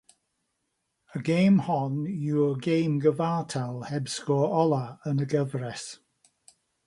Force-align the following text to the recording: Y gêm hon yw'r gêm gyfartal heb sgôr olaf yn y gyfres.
Y 1.15 1.17
gêm 1.27 1.55
hon 1.65 1.95
yw'r 2.29 2.55
gêm 2.65 2.95
gyfartal 3.03 3.77
heb 3.91 4.09
sgôr 4.15 4.49
olaf 4.63 5.07
yn 5.11 5.23
y 5.27 5.31
gyfres. 5.35 5.85